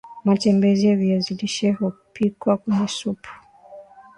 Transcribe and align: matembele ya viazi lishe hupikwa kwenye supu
matembele 0.25 0.87
ya 0.87 0.95
viazi 0.95 1.33
lishe 1.33 1.71
hupikwa 1.71 2.57
kwenye 2.57 2.87
supu 2.87 3.29